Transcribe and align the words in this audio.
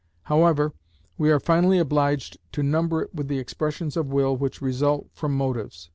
However, 0.23 0.73
we 1.19 1.29
are 1.29 1.39
finally 1.39 1.77
obliged 1.77 2.37
to 2.53 2.63
number 2.63 3.03
it 3.03 3.13
with 3.13 3.27
the 3.27 3.37
expressions 3.37 3.95
of 3.95 4.07
will 4.11 4.35
which 4.35 4.59
result 4.59 5.05
from 5.13 5.37
motives. 5.37 5.89